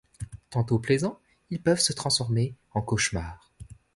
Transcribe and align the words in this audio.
Tantôt 0.49 0.79
plaisants, 0.79 1.19
ils 1.51 1.61
peuvent 1.61 1.79
se 1.79 1.93
transformer 1.93 2.55
en 2.73 2.81
cauchemar. 2.81 3.51